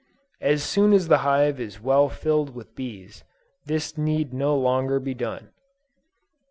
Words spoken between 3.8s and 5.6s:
need no longer be done.